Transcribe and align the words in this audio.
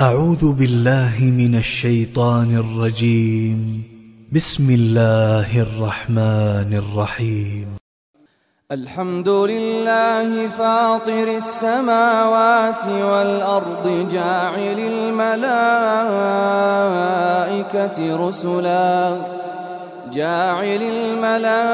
أعوذ 0.00 0.52
بالله 0.52 1.12
من 1.20 1.54
الشيطان 1.54 2.56
الرجيم. 2.56 3.82
بسم 4.32 4.70
الله 4.70 5.60
الرحمن 5.60 6.74
الرحيم. 6.74 7.66
الحمد 8.72 9.28
لله 9.28 10.48
فاطر 10.48 11.36
السماوات 11.36 12.86
والأرض 12.86 14.08
جاعل 14.12 14.78
الملائكة 14.78 15.48
رسلا. 18.28 19.39
جاعل 20.12 20.82
الملائكة 20.82 21.72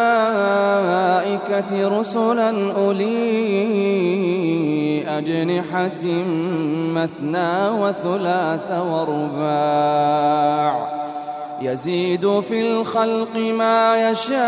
رسلا 1.98 2.73
أولي 2.73 3.57
أجنحة 5.18 6.05
مثنى 6.95 7.68
وثلاث 7.68 8.71
ورباع 8.91 10.17
يزيد 11.62 12.40
في 12.40 12.61
الخلق 12.61 13.36
ما 13.36 14.11
يشاء. 14.11 14.46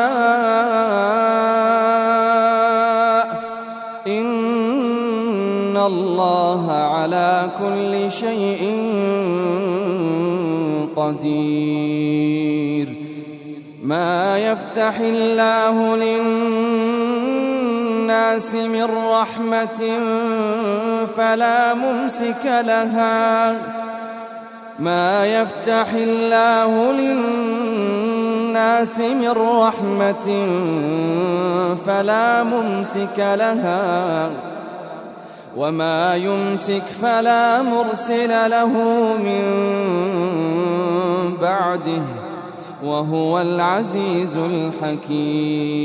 إن 4.07 5.77
الله 5.77 6.73
على 6.73 7.49
كل 7.59 8.11
شيء 8.11 8.63
قدير. 10.97 12.98
ما 13.89 14.39
يفتح 14.39 14.95
الله 15.01 15.97
للناس 17.17 18.55
من 18.55 18.89
رحمة 19.13 19.99
فلا 21.17 21.75
ممسك 21.75 22.45
لها. 22.45 23.57
ما 24.79 25.27
يفتح 25.27 25.87
الله 25.95 26.93
للناس 26.93 27.81
من 29.01 29.31
رحمة 29.61 30.47
فلا 31.87 32.43
ممسك 32.43 33.19
لها. 33.19 34.31
وما 35.57 36.17
يمسك 36.17 36.83
فلا 37.03 37.63
مرسل 37.63 38.51
له 38.51 38.73
من 39.25 39.45
بعده. 41.41 42.28
وهو 42.85 43.41
العزيز 43.41 44.37
الحكيم. 44.83 45.79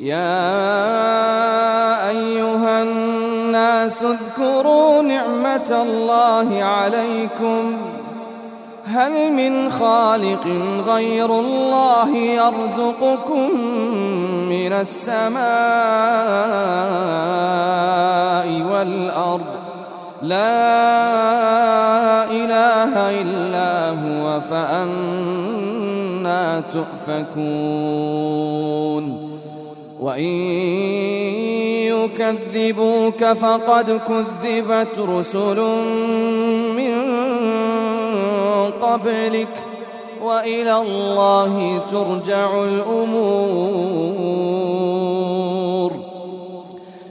يا 0.00 0.48
أيها 2.10 2.82
الناس 2.82 4.02
اذكروا 4.02 5.02
نعمة 5.02 5.82
الله 5.82 6.62
عليكم. 6.64 7.76
هل 8.84 9.32
من 9.32 9.70
خالق 9.70 10.46
غير 10.86 11.40
الله 11.40 12.16
يرزقكم 12.16 13.60
من 14.48 14.72
السماء 14.72 15.38
والأرض؟ 18.72 19.57
لا 20.22 20.54
إله 22.30 23.20
إلا 23.22 23.90
هو 23.90 24.40
فأنا 24.40 25.82
تؤفكون. 26.72 28.18
وإن 30.00 30.34
يكذبوك 31.90 33.24
فقد 33.24 34.00
كذبت 34.08 34.98
رسل 34.98 35.58
من 36.76 36.94
قبلك 38.82 39.54
وإلى 40.22 40.76
الله 40.76 41.80
ترجع 41.90 42.64
الأمور. 42.64 44.08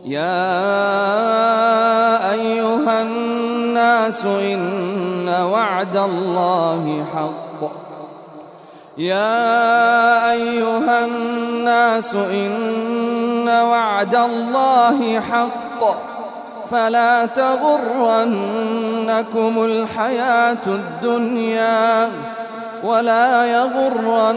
يا 0.05 1.36
الناس 4.07 4.25
إن 4.25 5.27
وعد 5.27 5.97
الله 5.97 7.05
حق. 7.15 7.71
يا 8.97 10.31
أيها 10.31 11.05
الناس 11.05 12.15
إن 12.15 13.49
وعد 13.49 14.15
الله 14.15 15.19
حق. 15.19 15.83
فلا 16.71 17.25
تغرنكم 17.25 18.43
الحياة 19.63 20.65
الدنيا 20.67 22.09
ولا 22.83 23.45
يغرنكم 23.45 24.31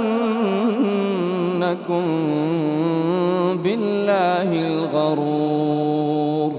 بالله 3.63 4.53
الغرور. 4.67 6.53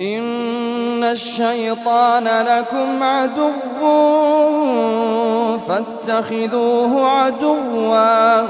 إن 0.00 0.57
الشيطان 1.18 2.24
لكم 2.24 3.02
عدو 3.02 3.50
فاتخذوه 5.58 7.10
عدوا. 7.10 8.46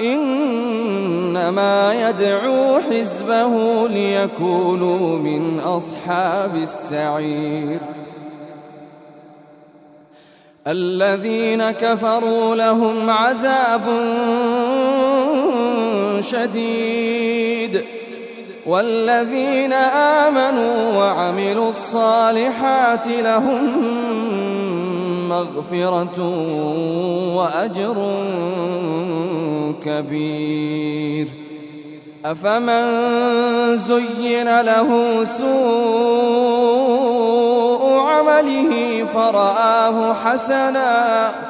إنما 0.00 1.78
يدعو 2.08 2.80
حزبه 2.80 3.54
ليكونوا 3.88 5.18
من 5.18 5.60
أصحاب 5.60 6.56
السعير. 6.56 7.78
الذين 10.66 11.70
كفروا 11.70 12.56
لهم 12.56 13.10
عذاب 13.10 13.82
شديد. 16.20 17.84
والذين 18.66 19.72
آمنوا 19.72 20.98
وعملوا 20.98 21.70
الصالحات 21.70 23.06
لهم 23.06 23.62
مغفرة 25.28 26.18
وأجر 27.36 27.96
كبير. 29.84 31.28
أفمن 32.24 32.84
زين 33.78 34.60
له 34.60 35.24
سوء 35.24 36.60
عمله 37.98 39.04
فرآه 39.14 40.14
حسنا 40.14 41.49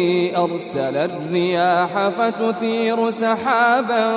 أرسل 0.35 0.97
الرياح 0.97 2.09
فتثير 2.09 3.11
سحابا 3.11 4.15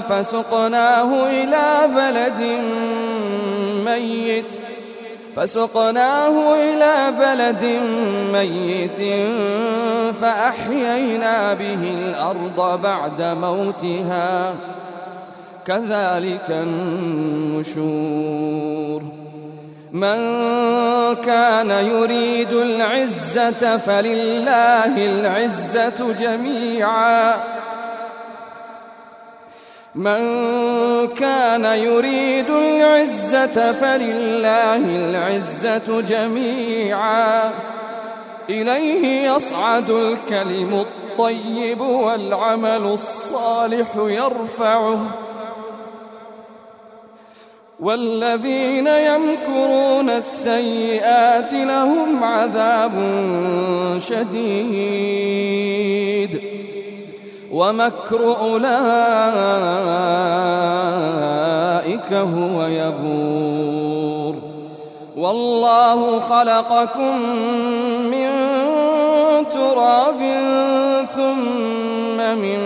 فسقناه 0.00 1.28
إلى 1.30 1.88
بلد 1.96 2.60
ميت 3.86 4.60
فسقناه 5.36 6.54
إلى 6.54 7.12
بلد 7.18 7.80
ميت 8.32 8.98
فأحيينا 10.20 11.54
به 11.54 11.82
الأرض 12.08 12.80
بعد 12.82 13.22
موتها. 13.22 14.54
كذلك 15.66 16.50
النشور. 16.50 17.96
من 19.96 20.20
كان 21.14 21.70
يريد 21.70 22.52
العزة 22.52 23.76
فلله 23.76 24.96
العزة 24.96 26.12
جميعا. 26.12 27.36
من 29.94 30.20
كان 31.08 31.64
يريد 31.64 32.50
العزة 32.50 33.72
فلله 33.72 34.76
العزة 34.76 36.00
جميعا. 36.00 37.50
إليه 38.50 39.30
يصعد 39.30 39.90
الكلم 39.90 40.74
الطيب 40.74 41.80
والعمل 41.80 42.82
الصالح 42.92 43.86
يرفعه. 43.96 45.25
والذين 47.80 48.86
يمكرون 48.86 50.10
السيئات 50.10 51.52
لهم 51.52 52.24
عذاب 52.24 52.92
شديد. 53.98 55.46
ومكر 57.52 58.36
أولئك 58.40 58.66
هو 62.12 62.66
يبور. 62.66 64.34
والله 65.16 66.20
خلقكم 66.20 67.18
من 68.10 68.30
تراب 69.54 70.20
ثم 71.16 72.16
من 72.16 72.58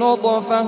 نطفة 0.00 0.64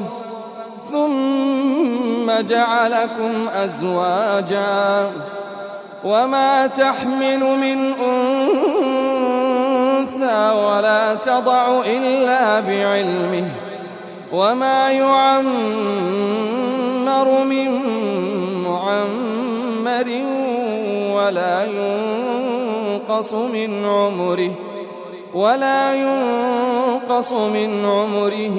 ثم 0.91 1.92
جعلكم 2.41 3.49
أزواجا 3.55 5.11
وما 6.05 6.67
تحمل 6.67 7.41
من 7.41 7.93
أنثى 7.93 9.23
ولا 10.51 11.15
تضع 11.15 11.81
إلا 11.87 12.61
بعلمه 12.61 13.49
وما 14.33 14.91
يعمر 14.91 15.43
من 17.45 17.83
معمر 18.65 20.09
ولا 21.15 21.65
ينقص 21.65 23.33
من 23.33 23.85
عمره 23.85 24.51
ولا 25.35 25.95
ينقص 25.95 27.33
من 27.33 27.85
عمره 27.85 28.59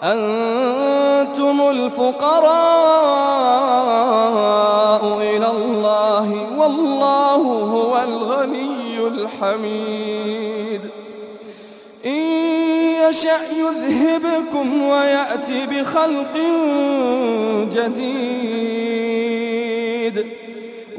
أنتم 0.02 1.60
الفقراء 1.70 2.50
إلى 5.20 5.50
الله 5.50 6.46
والله 6.58 7.42
هو 7.74 8.02
الغني 8.02 8.98
الحميد. 9.06 10.80
إن 12.06 12.26
يشأ 13.08 13.40
يذهبكم 13.58 14.82
ويأتي 14.82 15.66
بخلق 15.66 16.34
جديد. 17.74 18.40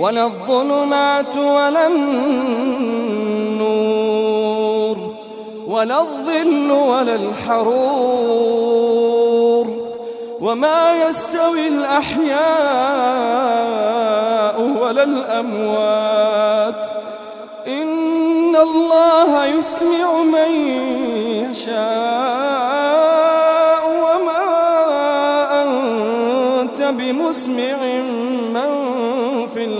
ولا 0.00 0.24
الظلمات 0.24 1.36
ولا 1.36 1.86
النور 1.86 2.40
ولا 5.66 6.00
الظل 6.00 6.70
ولا 6.70 7.14
الحرور 7.14 8.80
وما 10.40 11.04
يستوي 11.04 11.68
الأحياء 11.68 12.40
ولا 14.80 15.02
الأموات. 15.02 16.84
إن 17.66 18.56
الله 18.56 19.44
يسمع 19.46 20.22
من 20.22 20.50
يشاء 21.50 21.80
وما 24.04 24.44
أنت 25.62 26.82
بمسمع 26.82 27.89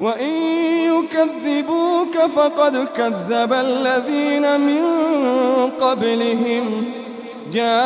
وإن 0.00 0.32
يكذبوك 0.92 2.18
فقد 2.18 2.88
كذب 2.96 3.52
الذين 3.52 4.60
من 4.60 4.82
قبلهم. 5.80 6.84
جاءتهم 7.52 7.84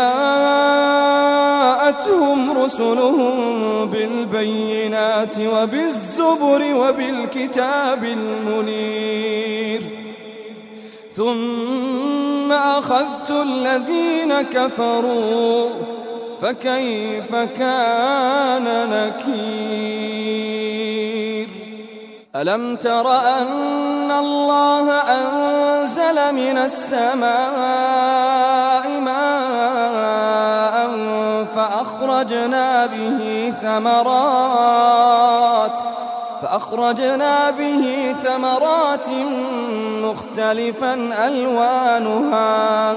رسلهم 2.58 3.86
بالبينات 3.86 5.38
وبالزبر 5.38 6.74
وبالكتاب 6.74 8.04
المنير. 8.04 9.82
ثم 11.16 12.52
أخذت 12.52 13.30
الذين 13.30 14.40
كفروا 14.40 15.68
فكيف 16.42 17.34
كان 17.34 18.66
نكير؟ 18.90 20.19
ألم 22.36 22.76
تر 22.76 23.12
أن 23.12 24.10
الله 24.10 24.90
أنزل 24.92 26.34
من 26.34 26.58
السماء 26.58 27.30
ماء 29.00 29.90
فأخرجنا 31.54 32.86
به 32.86 33.52
ثمرات 33.62 35.00
فأخرجنا 36.42 37.50
به 37.50 38.14
ثمرات 38.24 39.08
مختلفا 40.04 40.94
ألوانها 41.26 42.96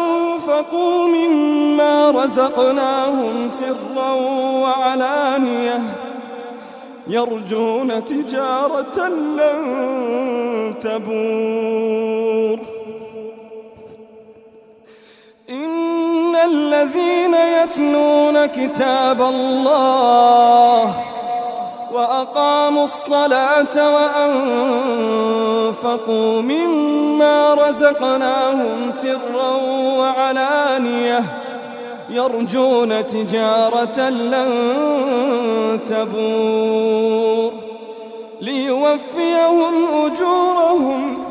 مما 1.07 2.11
رزقناهم 2.11 3.49
سرا 3.49 4.11
وعلانية 4.63 5.79
يرجون 7.07 8.05
تجارة 8.05 8.97
لن 9.37 9.59
تبور. 10.81 12.59
إن 15.49 16.35
الذين 16.35 17.33
يتلون 17.33 18.45
كتاب 18.45 19.21
الله 19.21 20.60
وأقاموا 22.21 22.83
الصلاة 22.83 23.93
وأنفقوا 25.75 26.41
مما 26.41 27.53
رزقناهم 27.53 28.91
سرا 28.91 29.51
وعلانية. 29.97 31.23
يرجون 32.09 33.07
تجارة 33.07 34.09
لن 34.09 34.49
تبور. 35.89 37.53
ليوفيهم 38.41 39.73
أجورهم 40.05 41.30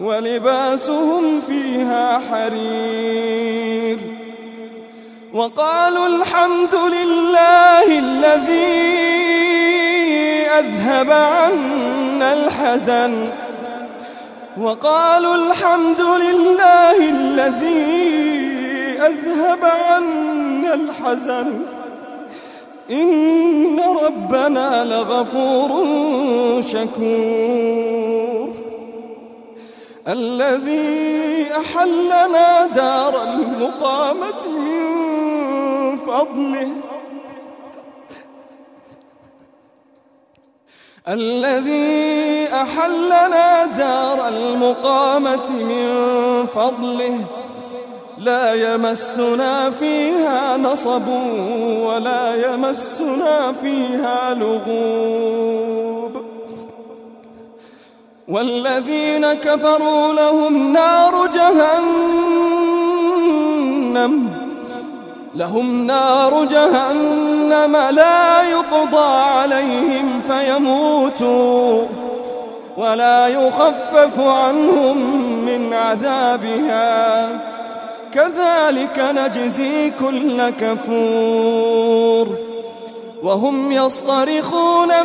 ولباسهم 0.00 1.40
فيها 1.40 2.20
حرير. 2.30 3.98
وقالوا 5.34 6.06
الحمد 6.06 6.74
لله 6.74 7.98
الذي 7.98 8.90
أذهب 10.58 11.10
عنا 11.10 12.32
الحزن. 12.32 13.28
وقالوا 14.60 15.34
الحمد 15.34 16.00
لله 16.00 16.96
الذي 16.96 18.10
أذهب 19.00 19.64
عنا 19.64 20.74
الحزن. 20.74 21.46
إن 22.90 23.80
ربنا 24.06 24.84
لغفور 24.84 25.70
شكور. 26.62 28.59
الذي 30.08 31.46
أحلنا 31.56 32.66
دار 32.66 33.22
المقامة 33.22 34.48
من 34.48 35.96
فضله. 35.96 36.68
الذي 41.08 42.48
أحلنا 42.52 43.64
دار 43.64 44.28
المقامة 44.28 45.50
من 45.50 45.86
فضله. 46.46 47.24
لا 48.18 48.74
يمسنا 48.74 49.70
فيها 49.70 50.56
نصب 50.56 51.08
ولا 51.86 52.52
يمسنا 52.52 53.52
فيها 53.52 54.34
لغوب. 54.34 55.79
والذين 58.30 59.32
كفروا 59.32 60.12
لهم 60.12 60.72
نار 60.72 61.26
جهنم 61.26 62.50
لهم 65.34 65.86
نار 65.86 66.44
جهنم 66.44 67.76
لا 67.90 68.42
يقضى 68.42 69.14
عليهم 69.14 70.22
فيموتوا 70.28 71.82
ولا 72.76 73.28
يخفف 73.28 74.20
عنهم 74.20 74.96
من 75.46 75.72
عذابها. 75.72 77.28
كذلك 78.14 78.98
نجزي 78.98 79.90
كل 79.90 80.50
كفور. 80.50 82.28
وهم 83.22 83.72
يصطرخون 83.72 85.04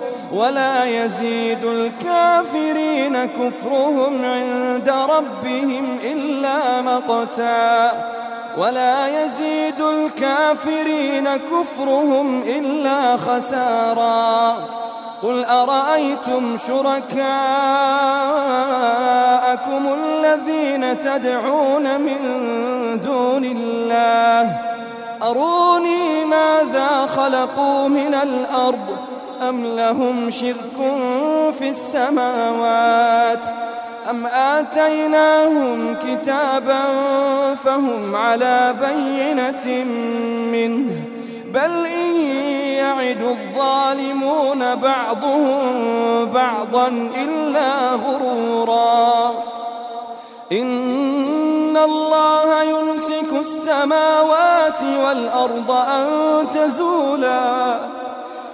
ولا 0.33 0.85
يزيد 0.85 1.65
الكافرين 1.65 3.25
كفرهم 3.25 4.25
عند 4.25 4.89
ربهم 4.89 5.97
إلا 6.03 6.81
مقتا. 6.81 7.91
ولا 8.57 9.23
يزيد 9.23 9.81
الكافرين 9.81 11.29
كفرهم 11.37 12.41
إلا 12.41 13.17
خسارا. 13.17 14.57
قل 15.23 15.45
أرأيتم 15.45 16.57
شركاءكم 16.57 17.23
الذين 19.93 20.99
تدعون 20.99 22.01
من 22.01 22.19
دون 23.05 23.45
الله؟ 23.45 24.57
أروني 25.23 26.25
ماذا 26.25 27.09
خلقوا 27.15 27.87
من 27.87 28.13
الأرض؟ 28.13 29.10
أم 29.41 29.65
لهم 29.65 30.29
شرك 30.29 30.77
في 31.59 31.69
السماوات 31.69 33.39
أم 34.09 34.25
آتيناهم 34.25 35.95
كتابا 35.95 36.83
فهم 37.55 38.15
على 38.15 38.75
بينة 38.81 39.83
منه 40.51 41.01
بل 41.53 41.85
إن 41.85 42.15
يعد 42.77 43.21
الظالمون 43.21 44.75
بعضهم 44.75 45.65
بعضا 46.25 46.87
إلا 47.17 47.91
غرورا 47.91 49.31
إن 50.51 51.77
الله 51.77 52.63
يمسك 52.63 53.33
السماوات 53.39 54.83
والأرض 54.83 55.71
أن 55.71 56.05
تزولا 56.53 58.00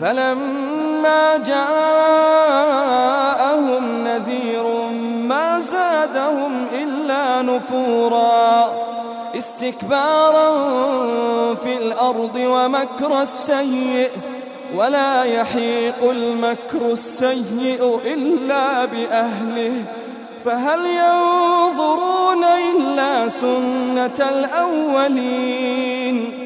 فلما 0.00 1.36
جاءهم 1.36 2.04
نذير 4.04 4.64
ما 5.28 5.60
زادهم 5.60 6.66
إلا 6.72 7.42
نفورا. 7.42 8.72
استكبارا 9.38 10.54
في 11.54 11.76
الأرض 11.76 12.36
ومكر 12.36 13.22
السيئ 13.22 14.08
ولا 14.76 15.24
يحيق 15.24 16.10
المكر 16.10 16.92
السيئ 16.92 17.98
إلا 18.04 18.84
بأهله. 18.84 19.84
فهل 20.44 20.86
ينظرون 20.86 22.44
إلا 22.44 23.28
سنة 23.28 24.28
الأولين؟ 24.28 26.45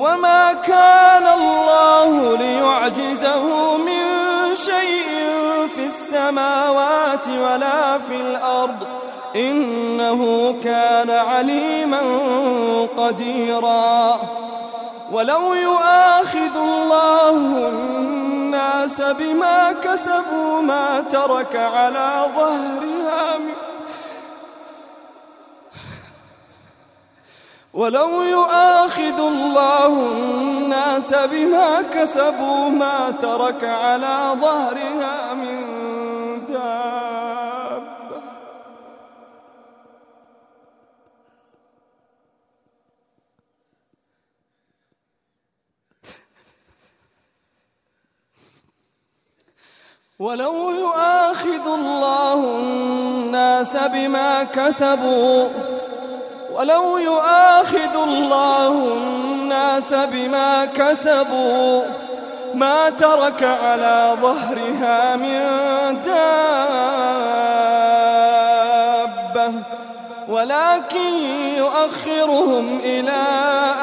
وما 0.00 0.52
كان 0.52 1.26
الله 1.26 2.36
ليعجزه 2.36 3.76
من 3.76 4.04
شيء 4.54 5.08
في 5.74 5.86
السماوات 5.86 7.28
ولا 7.28 7.98
في 7.98 8.16
الأرض. 8.16 8.86
إنه 9.36 10.54
كان 10.64 11.10
عليما 11.10 12.00
قديرا. 12.98 14.20
ولو 15.12 15.54
يؤاخذ 15.54 16.56
الله 16.56 17.36
الناس 17.68 19.00
بما 19.00 19.72
كسبوا 19.72 20.62
ما 20.62 21.00
ترك 21.00 21.56
على 21.56 22.26
ظهرها 22.36 23.38
من 23.38 23.59
ولو 27.74 28.22
يؤاخذ 28.22 29.20
الله 29.20 29.86
الناس 29.86 31.14
بما 31.14 31.82
كسبوا 31.82 32.68
ما 32.68 33.10
ترك 33.10 33.64
على 33.64 34.36
ظهرها 34.40 35.34
من 35.34 35.60
دابة 36.46 37.30
ولو 50.18 50.70
يؤاخذ 50.70 51.66
الله 51.74 52.58
الناس 52.58 53.76
بما 53.76 54.42
كسبوا 54.44 55.79
ولو 56.60 56.98
يؤاخذ 56.98 57.96
الله 58.02 58.68
الناس 58.68 59.94
بما 59.94 60.64
كسبوا 60.64 61.82
ما 62.54 62.90
ترك 62.90 63.42
على 63.42 64.16
ظهرها 64.20 65.16
من 65.16 65.40
دابة 66.04 66.32
ولكن 70.28 71.12
يؤخرهم 71.56 72.80
إلى 72.84 73.22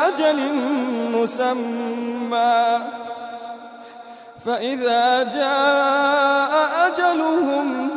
أجل 0.08 0.40
مسمى. 1.14 2.80
فإذا 4.46 5.24
جاء 5.24 6.70
أجلهم 6.88 7.97